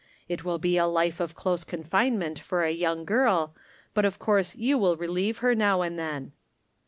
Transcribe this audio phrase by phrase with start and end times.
[0.27, 3.53] It will be a life of close confinement for a young ghi,
[3.93, 6.31] but of course you will relieve her now and then."